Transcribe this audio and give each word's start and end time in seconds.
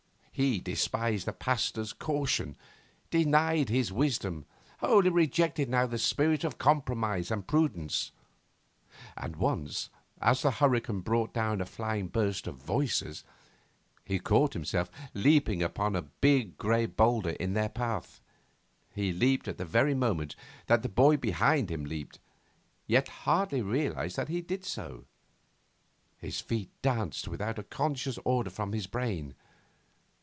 He 0.33 0.59
despised 0.59 1.27
the 1.27 1.33
Pasteur's 1.33 1.93
caution, 1.93 2.55
denied 3.11 3.69
his 3.69 3.91
wisdom, 3.93 4.47
wholly 4.79 5.11
rejected 5.11 5.69
now 5.69 5.85
the 5.85 5.99
spirit 5.99 6.43
of 6.43 6.57
compromise 6.57 7.29
and 7.29 7.45
prudence. 7.45 8.11
And 9.15 9.35
once, 9.35 9.91
as 10.19 10.41
the 10.41 10.49
hurricane 10.49 11.01
brought 11.01 11.31
down 11.31 11.61
a 11.61 11.65
flying 11.67 12.07
burst 12.07 12.47
of 12.47 12.55
voices, 12.55 13.23
he 14.03 14.17
caught 14.17 14.53
himself 14.53 14.89
leaping 15.13 15.61
upon 15.61 15.95
a 15.95 16.01
big 16.01 16.57
grey 16.57 16.87
boulder 16.87 17.31
in 17.31 17.53
their 17.53 17.69
path. 17.69 18.19
He 18.95 19.13
leaped 19.13 19.47
at 19.47 19.59
the 19.59 19.65
very 19.65 19.93
moment 19.93 20.35
that 20.65 20.81
the 20.81 20.89
boy 20.89 21.17
behind 21.17 21.69
him 21.69 21.85
leaped, 21.85 22.17
yet 22.87 23.07
hardly 23.09 23.61
realised 23.61 24.15
that 24.15 24.29
he 24.29 24.41
did 24.41 24.65
so; 24.65 25.05
his 26.17 26.41
feet 26.41 26.71
danced 26.81 27.27
without 27.27 27.59
a 27.59 27.63
conscious 27.63 28.17
order 28.25 28.49
from 28.49 28.71
his 28.73 28.87
brain. 28.87 29.35